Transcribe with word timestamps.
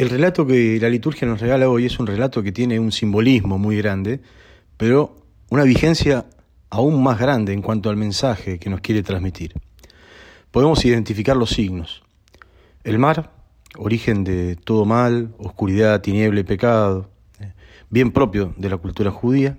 El 0.00 0.08
relato 0.08 0.46
que 0.46 0.78
la 0.80 0.88
liturgia 0.88 1.28
nos 1.28 1.42
regala 1.42 1.68
hoy 1.68 1.84
es 1.84 1.98
un 1.98 2.06
relato 2.06 2.42
que 2.42 2.52
tiene 2.52 2.80
un 2.80 2.90
simbolismo 2.90 3.58
muy 3.58 3.76
grande, 3.76 4.22
pero 4.78 5.14
una 5.50 5.62
vigencia 5.64 6.24
aún 6.70 7.02
más 7.02 7.18
grande 7.18 7.52
en 7.52 7.60
cuanto 7.60 7.90
al 7.90 7.98
mensaje 7.98 8.58
que 8.58 8.70
nos 8.70 8.80
quiere 8.80 9.02
transmitir. 9.02 9.52
Podemos 10.50 10.82
identificar 10.86 11.36
los 11.36 11.50
signos. 11.50 12.02
El 12.82 12.98
mar, 12.98 13.30
origen 13.76 14.24
de 14.24 14.56
todo 14.56 14.86
mal, 14.86 15.34
oscuridad, 15.36 16.00
tiniebla 16.00 16.44
pecado, 16.44 17.10
eh, 17.38 17.52
bien 17.90 18.10
propio 18.10 18.54
de 18.56 18.70
la 18.70 18.78
cultura 18.78 19.10
judía. 19.10 19.58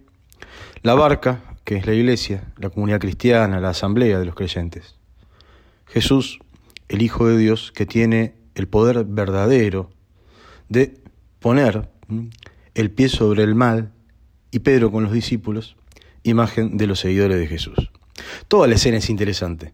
La 0.81 0.95
barca, 0.95 1.55
que 1.63 1.75
es 1.75 1.85
la 1.85 1.93
iglesia, 1.93 2.51
la 2.57 2.71
comunidad 2.71 2.99
cristiana, 2.99 3.59
la 3.59 3.69
asamblea 3.69 4.17
de 4.17 4.25
los 4.25 4.33
creyentes. 4.33 4.95
Jesús, 5.85 6.39
el 6.87 7.03
Hijo 7.03 7.27
de 7.27 7.37
Dios, 7.37 7.71
que 7.71 7.85
tiene 7.85 8.33
el 8.55 8.67
poder 8.67 9.05
verdadero 9.05 9.91
de 10.71 10.93
poner 11.39 11.89
el 12.75 12.91
pie 12.91 13.09
sobre 13.09 13.43
el 13.43 13.55
mal, 13.55 13.91
y 14.51 14.59
Pedro 14.59 14.89
con 14.89 15.03
los 15.03 15.11
discípulos, 15.11 15.75
imagen 16.23 16.77
de 16.77 16.87
los 16.87 16.99
seguidores 16.99 17.37
de 17.37 17.47
Jesús. 17.47 17.91
Toda 18.47 18.67
la 18.67 18.75
escena 18.75 18.97
es 18.97 19.09
interesante. 19.09 19.73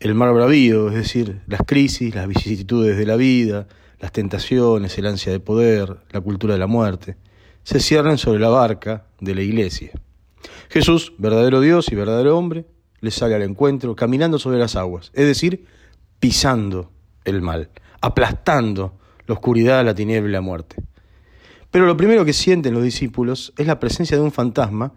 El 0.00 0.14
mar 0.14 0.32
bravío, 0.32 0.88
es 0.88 0.94
decir, 0.94 1.42
las 1.46 1.60
crisis, 1.66 2.14
las 2.14 2.26
vicisitudes 2.26 2.96
de 2.96 3.04
la 3.04 3.16
vida, 3.16 3.68
las 4.00 4.12
tentaciones, 4.12 4.96
el 4.96 5.06
ansia 5.06 5.32
de 5.32 5.40
poder, 5.40 5.98
la 6.12 6.20
cultura 6.22 6.54
de 6.54 6.60
la 6.60 6.66
muerte, 6.66 7.16
se 7.62 7.80
cierran 7.80 8.16
sobre 8.16 8.38
la 8.38 8.48
barca 8.48 9.04
de 9.20 9.34
la 9.34 9.42
iglesia. 9.42 9.90
Jesús, 10.70 11.12
verdadero 11.18 11.60
Dios 11.60 11.92
y 11.92 11.94
verdadero 11.94 12.38
hombre, 12.38 12.64
les 13.00 13.14
sale 13.14 13.34
al 13.34 13.42
encuentro 13.42 13.94
caminando 13.94 14.38
sobre 14.38 14.58
las 14.58 14.76
aguas, 14.76 15.10
es 15.12 15.26
decir, 15.26 15.66
pisando 16.20 16.90
el 17.24 17.42
mal, 17.42 17.68
aplastando 18.00 18.97
la 19.28 19.34
oscuridad, 19.34 19.84
la 19.84 19.94
tiniebla 19.94 20.30
y 20.30 20.32
la 20.32 20.40
muerte. 20.40 20.76
Pero 21.70 21.86
lo 21.86 21.96
primero 21.96 22.24
que 22.24 22.32
sienten 22.32 22.74
los 22.74 22.82
discípulos 22.82 23.52
es 23.58 23.66
la 23.66 23.78
presencia 23.78 24.16
de 24.16 24.22
un 24.22 24.32
fantasma 24.32 24.94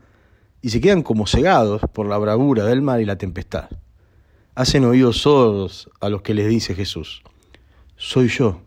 y 0.62 0.70
se 0.70 0.80
quedan 0.80 1.04
como 1.04 1.28
cegados 1.28 1.82
por 1.94 2.08
la 2.08 2.18
bravura 2.18 2.64
del 2.64 2.82
mar 2.82 3.02
y 3.02 3.06
la 3.06 3.18
tempestad. 3.18 3.70
Hacen 4.56 4.86
oídos 4.86 5.22
sordos 5.22 5.90
a 6.00 6.08
los 6.08 6.22
que 6.22 6.34
les 6.34 6.48
dice 6.48 6.74
Jesús, 6.74 7.24
soy 7.98 8.30
yo, 8.30 8.62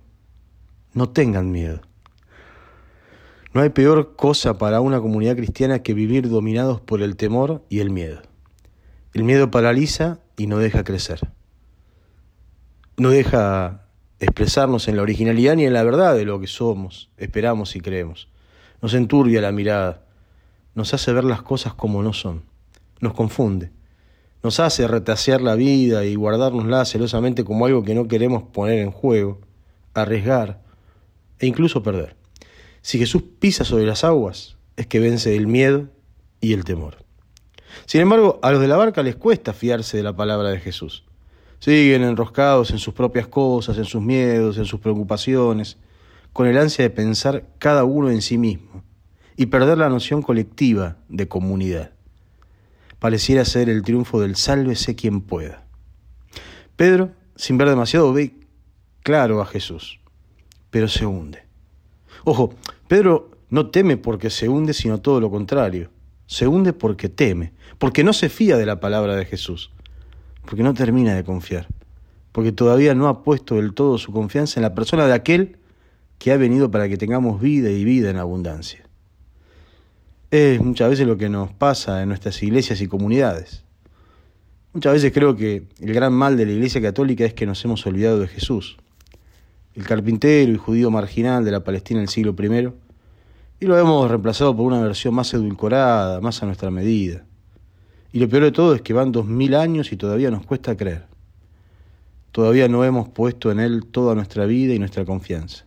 no 0.93 1.09
tengan 1.09 1.51
miedo. 1.51 1.81
No 3.55 3.63
hay 3.63 3.71
peor 3.71 4.17
cosa 4.17 4.59
para 4.59 4.81
una 4.81 5.01
comunidad 5.01 5.37
cristiana 5.37 5.79
que 5.79 5.95
vivir 5.95 6.29
dominados 6.29 6.81
por 6.81 7.01
el 7.01 7.17
temor 7.17 7.65
y 7.71 7.81
el 7.81 7.91
miedo. 7.91 8.21
El 9.15 9.25
miedo 9.25 9.51
paraliza 9.51 10.19
y 10.37 10.47
no 10.47 10.59
deja 10.59 10.85
crecer. 10.85 11.21
No 12.97 13.11
deja 13.11 13.84
expresarnos 14.25 14.89
en 14.89 14.97
la 14.97 15.03
originalidad 15.03 15.57
ni 15.57 15.65
en 15.65 15.73
la 15.73 15.83
verdad 15.83 16.15
de 16.17 16.25
lo 16.25 16.41
que 16.41 16.47
somos, 16.47 17.11
esperamos 17.17 17.77
y 17.77 17.81
creemos. 17.81 18.29
Nos 18.83 18.95
enturbia 18.95 19.41
la 19.41 19.53
mirada, 19.53 20.03
nos 20.75 20.93
hace 20.95 21.13
ver 21.13 21.25
las 21.25 21.43
cosas 21.43 21.75
como 21.75 22.03
no 22.03 22.13
son, 22.13 22.43
nos 23.01 23.15
confunde, 23.15 23.71
nos 24.43 24.61
hace 24.61 24.87
retasear 24.89 25.41
la 25.41 25.55
vida 25.55 26.05
y 26.05 26.17
guardárnosla 26.17 26.85
celosamente 26.85 27.45
como 27.45 27.67
algo 27.67 27.83
que 27.85 27.95
no 27.95 28.09
queremos 28.09 28.43
poner 28.43 28.81
en 28.81 28.91
juego, 28.91 29.41
arriesgar 29.95 30.61
e 31.39 31.47
incluso 31.47 31.83
perder. 31.83 32.17
Si 32.83 32.99
Jesús 32.99 33.23
pisa 33.39 33.65
sobre 33.65 33.87
las 33.87 34.05
aguas, 34.05 34.57
es 34.77 34.87
que 34.87 34.99
vence 34.99 35.37
el 35.37 35.47
miedo 35.47 35.89
y 36.41 36.53
el 36.53 36.65
temor. 36.65 36.99
Sin 37.87 38.01
embargo, 38.01 38.39
a 38.43 38.51
los 38.53 38.61
de 38.61 38.69
la 38.69 38.77
barca 38.77 39.03
les 39.03 39.17
cuesta 39.17 39.53
fiarse 39.53 39.97
de 39.97 40.03
la 40.03 40.15
palabra 40.15 40.51
de 40.51 40.61
Jesús. 40.61 41.05
Siguen 41.65 42.03
enroscados 42.03 42.73
en 42.73 42.79
sus 42.79 42.93
propias 42.93 43.27
cosas, 43.27 43.79
en 43.79 43.87
sus 43.87 44.03
miedos, 44.03 44.59
en 44.59 44.67
sus 44.67 44.81
preocupaciones, 44.81 45.79
con 46.35 46.47
el 46.47 46.59
ansia 46.59 46.83
de 46.83 46.91
pensar 46.91 47.47
cada 47.59 47.85
uno 47.85 48.11
en 48.11 48.21
sí 48.21 48.37
mismo 48.37 48.85
y 49.35 49.47
perder 49.47 49.79
la 49.79 49.89
noción 49.89 50.21
colectiva 50.21 50.99
de 51.09 51.27
comunidad. 51.27 51.93
Pareciera 52.99 53.47
ser 53.47 53.71
el 53.71 53.81
triunfo 53.81 54.21
del 54.21 54.37
sálvese 54.37 54.95
quien 54.95 55.23
pueda. 55.23 55.65
Pedro, 56.77 57.13
sin 57.35 57.57
ver 57.57 57.71
demasiado, 57.71 58.13
ve 58.13 58.35
claro 59.03 59.41
a 59.41 59.47
Jesús, 59.47 60.01
pero 60.69 60.87
se 60.87 61.07
hunde. 61.07 61.45
Ojo, 62.25 62.53
Pedro 62.89 63.31
no 63.49 63.71
teme 63.71 63.97
porque 63.97 64.29
se 64.29 64.51
hunde, 64.51 64.75
sino 64.75 65.01
todo 65.01 65.19
lo 65.19 65.31
contrario. 65.31 65.89
Se 66.27 66.47
hunde 66.47 66.75
porque 66.75 67.09
teme, 67.09 67.55
porque 67.79 68.05
no 68.05 68.13
se 68.13 68.29
fía 68.29 68.59
de 68.59 68.67
la 68.67 68.81
palabra 68.81 69.17
de 69.17 69.25
Jesús 69.25 69.71
porque 70.47 70.63
no 70.63 70.75
termina 70.75 71.15
de 71.15 71.25
confiar, 71.25 71.69
porque 72.33 72.53
todavía 72.53 72.95
no 72.95 73.09
ha 73.09 73.23
puesto 73.23 73.57
del 73.57 73.75
todo 73.75 73.99
su 73.99 74.13
confianza 74.13 74.61
en 74.61 74.63
la 74.63 74.75
persona 74.75 75.07
de 75.07 75.15
aquel 75.15 75.59
que 76.19 76.33
ha 76.33 76.37
venido 76.37 76.71
para 76.71 76.89
que 76.89 76.97
tengamos 76.97 77.41
vida 77.41 77.71
y 77.71 77.85
vida 77.85 78.11
en 78.11 78.17
abundancia. 78.17 78.85
Es 80.31 80.61
muchas 80.61 80.91
veces 80.91 81.07
lo 81.07 81.17
que 81.17 81.29
nos 81.29 81.53
pasa 81.53 82.03
en 82.03 82.09
nuestras 82.09 82.43
iglesias 82.43 82.81
y 82.81 82.89
comunidades. 82.89 83.65
Muchas 84.73 84.95
veces 84.95 85.13
creo 85.13 85.37
que 85.37 85.69
el 85.81 85.95
gran 85.95 86.13
mal 86.13 86.37
de 86.37 86.47
la 86.47 86.53
Iglesia 86.53 86.83
Católica 86.83 87.25
es 87.25 87.35
que 87.35 87.47
nos 87.47 87.65
hemos 87.65 87.87
olvidado 87.87 88.19
de 88.19 88.27
Jesús, 88.27 88.77
el 89.75 89.85
carpintero 89.85 90.51
y 90.51 90.57
judío 90.57 90.91
marginal 90.91 91.45
de 91.45 91.53
la 91.53 91.63
Palestina 91.63 92.01
del 92.01 92.09
siglo 92.09 92.35
I, 92.37 92.73
y 93.61 93.67
lo 93.67 93.79
hemos 93.79 94.11
reemplazado 94.11 94.57
por 94.57 94.67
una 94.67 94.81
versión 94.81 95.15
más 95.15 95.33
edulcorada, 95.33 96.21
más 96.21 96.43
a 96.43 96.47
nuestra 96.47 96.73
medida. 96.73 97.25
Y 98.15 98.21
lo 98.21 98.29
peor 98.29 98.45
de 98.45 98.53
todo 98.53 98.77
es 98.77 98.81
que 98.81 98.93
van 98.93 99.11
dos 99.11 99.27
mil 99.27 99.57
años 99.57 99.91
y 99.91 99.97
todavía 99.97 100.31
nos 100.31 100.47
cuesta 100.47 100.77
creer. 100.77 101.07
Todavía 102.31 102.69
no 102.69 102.85
hemos 102.85 103.09
puesto 103.09 103.51
en 103.51 103.59
Él 103.59 103.87
toda 103.87 104.15
nuestra 104.15 104.47
vida 104.47 104.73
y 104.73 104.79
nuestra 104.79 105.05
confianza. 105.05 105.65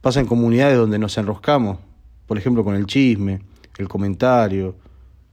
Pasa 0.00 0.18
en 0.18 0.26
comunidades 0.26 0.76
donde 0.76 0.98
nos 0.98 1.16
enroscamos, 1.16 1.78
por 2.26 2.38
ejemplo 2.38 2.64
con 2.64 2.74
el 2.74 2.86
chisme, 2.86 3.40
el 3.78 3.86
comentario 3.86 4.74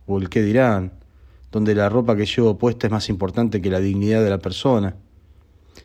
o 0.06 0.20
el 0.20 0.30
qué 0.30 0.44
dirán, 0.44 0.92
donde 1.52 1.74
la 1.74 1.90
ropa 1.90 2.16
que 2.16 2.28
llevo 2.28 2.56
puesta 2.56 2.86
es 2.86 2.92
más 2.94 3.10
importante 3.10 3.60
que 3.60 3.72
la 3.72 3.80
dignidad 3.80 4.24
de 4.24 4.30
la 4.30 4.38
persona. 4.38 4.96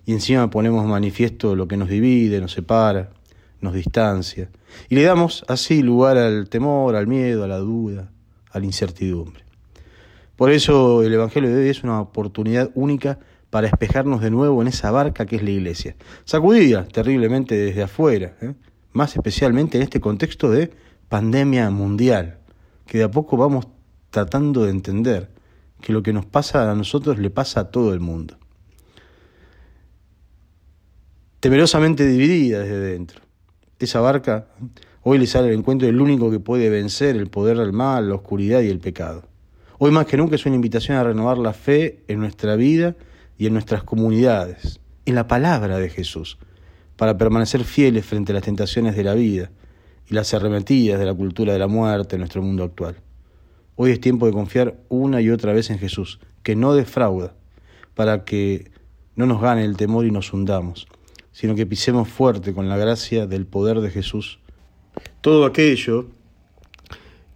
Y 0.04 0.12
encima 0.12 0.50
ponemos 0.50 0.84
manifiesto 0.84 1.56
lo 1.56 1.66
que 1.66 1.78
nos 1.78 1.88
divide, 1.88 2.42
nos 2.42 2.52
separa, 2.52 3.08
nos 3.62 3.72
distancia. 3.72 4.50
Y 4.90 4.96
le 4.96 5.02
damos 5.02 5.46
así 5.48 5.82
lugar 5.82 6.18
al 6.18 6.50
temor, 6.50 6.94
al 6.94 7.06
miedo, 7.06 7.42
a 7.42 7.48
la 7.48 7.56
duda, 7.56 8.12
a 8.50 8.58
la 8.58 8.66
incertidumbre. 8.66 9.49
Por 10.40 10.52
eso 10.52 11.02
el 11.02 11.12
Evangelio 11.12 11.50
de 11.50 11.64
hoy 11.64 11.68
es 11.68 11.84
una 11.84 12.00
oportunidad 12.00 12.70
única 12.74 13.18
para 13.50 13.66
espejarnos 13.66 14.22
de 14.22 14.30
nuevo 14.30 14.62
en 14.62 14.68
esa 14.68 14.90
barca 14.90 15.26
que 15.26 15.36
es 15.36 15.42
la 15.42 15.50
iglesia, 15.50 15.96
sacudida 16.24 16.88
terriblemente 16.88 17.58
desde 17.58 17.82
afuera, 17.82 18.38
¿eh? 18.40 18.54
más 18.94 19.14
especialmente 19.14 19.76
en 19.76 19.82
este 19.82 20.00
contexto 20.00 20.50
de 20.50 20.70
pandemia 21.10 21.68
mundial, 21.68 22.38
que 22.86 22.96
de 22.96 23.04
a 23.04 23.10
poco 23.10 23.36
vamos 23.36 23.68
tratando 24.08 24.64
de 24.64 24.70
entender 24.70 25.28
que 25.82 25.92
lo 25.92 26.02
que 26.02 26.14
nos 26.14 26.24
pasa 26.24 26.70
a 26.70 26.74
nosotros 26.74 27.18
le 27.18 27.28
pasa 27.28 27.60
a 27.60 27.70
todo 27.70 27.92
el 27.92 28.00
mundo. 28.00 28.38
Temerosamente 31.40 32.06
dividida 32.06 32.60
desde 32.60 32.80
dentro. 32.80 33.20
Esa 33.78 34.00
barca 34.00 34.46
hoy 35.02 35.18
le 35.18 35.26
sale 35.26 35.48
al 35.48 35.54
encuentro 35.54 35.86
del 35.86 36.00
único 36.00 36.30
que 36.30 36.40
puede 36.40 36.70
vencer 36.70 37.16
el 37.16 37.28
poder 37.28 37.58
del 37.58 37.74
mal, 37.74 38.08
la 38.08 38.14
oscuridad 38.14 38.62
y 38.62 38.70
el 38.70 38.78
pecado. 38.78 39.28
Hoy 39.82 39.92
más 39.92 40.04
que 40.04 40.18
nunca 40.18 40.34
es 40.34 40.44
una 40.44 40.56
invitación 40.56 40.98
a 40.98 41.04
renovar 41.04 41.38
la 41.38 41.54
fe 41.54 42.04
en 42.06 42.20
nuestra 42.20 42.54
vida 42.54 42.96
y 43.38 43.46
en 43.46 43.54
nuestras 43.54 43.82
comunidades, 43.82 44.78
en 45.06 45.14
la 45.14 45.26
palabra 45.26 45.78
de 45.78 45.88
Jesús, 45.88 46.36
para 46.96 47.16
permanecer 47.16 47.64
fieles 47.64 48.04
frente 48.04 48.32
a 48.32 48.34
las 48.34 48.44
tentaciones 48.44 48.94
de 48.94 49.04
la 49.04 49.14
vida 49.14 49.50
y 50.06 50.12
las 50.12 50.34
arremetidas 50.34 50.98
de 50.98 51.06
la 51.06 51.14
cultura 51.14 51.54
de 51.54 51.58
la 51.58 51.66
muerte 51.66 52.16
en 52.16 52.20
nuestro 52.20 52.42
mundo 52.42 52.62
actual. 52.62 52.96
Hoy 53.74 53.92
es 53.92 54.00
tiempo 54.02 54.26
de 54.26 54.32
confiar 54.32 54.76
una 54.90 55.22
y 55.22 55.30
otra 55.30 55.54
vez 55.54 55.70
en 55.70 55.78
Jesús, 55.78 56.20
que 56.42 56.56
no 56.56 56.74
defrauda, 56.74 57.34
para 57.94 58.26
que 58.26 58.70
no 59.16 59.24
nos 59.24 59.40
gane 59.40 59.64
el 59.64 59.78
temor 59.78 60.04
y 60.04 60.10
nos 60.10 60.30
hundamos, 60.34 60.88
sino 61.32 61.54
que 61.54 61.64
pisemos 61.64 62.06
fuerte 62.06 62.52
con 62.52 62.68
la 62.68 62.76
gracia 62.76 63.26
del 63.26 63.46
poder 63.46 63.80
de 63.80 63.88
Jesús 63.88 64.40
todo 65.22 65.46
aquello 65.46 66.08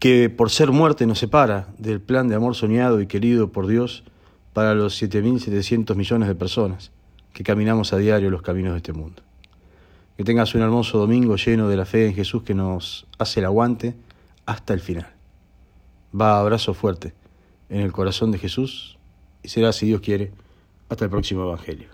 que 0.04 0.28
por 0.28 0.50
ser 0.50 0.70
muerte 0.70 1.06
nos 1.06 1.18
separa 1.18 1.68
del 1.78 1.98
plan 1.98 2.28
de 2.28 2.34
amor 2.34 2.54
soñado 2.54 3.00
y 3.00 3.06
querido 3.06 3.52
por 3.52 3.66
Dios 3.66 4.04
para 4.52 4.74
los 4.74 5.02
7.700 5.02 5.96
millones 5.96 6.28
de 6.28 6.34
personas 6.34 6.92
que 7.32 7.42
caminamos 7.42 7.94
a 7.94 7.96
diario 7.96 8.28
los 8.28 8.42
caminos 8.42 8.72
de 8.72 8.76
este 8.76 8.92
mundo. 8.92 9.22
Que 10.18 10.24
tengas 10.24 10.54
un 10.54 10.60
hermoso 10.60 10.98
domingo 10.98 11.36
lleno 11.36 11.70
de 11.70 11.78
la 11.78 11.86
fe 11.86 12.06
en 12.06 12.14
Jesús 12.14 12.42
que 12.42 12.54
nos 12.54 13.06
hace 13.16 13.40
el 13.40 13.46
aguante 13.46 13.94
hasta 14.44 14.74
el 14.74 14.80
final. 14.80 15.10
Va 16.14 16.38
abrazo 16.38 16.74
fuerte 16.74 17.14
en 17.70 17.80
el 17.80 17.90
corazón 17.90 18.30
de 18.30 18.36
Jesús 18.36 18.98
y 19.42 19.48
será, 19.48 19.72
si 19.72 19.86
Dios 19.86 20.02
quiere, 20.02 20.32
hasta 20.90 21.06
el 21.06 21.10
próximo 21.10 21.44
Evangelio. 21.44 21.88